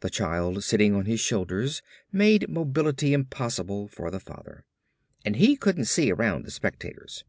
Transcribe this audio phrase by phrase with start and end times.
[0.00, 1.80] The child sitting on his shoulders
[2.12, 4.66] made mobility impossible for the father.
[5.24, 7.24] And he couldn't see around the spectators.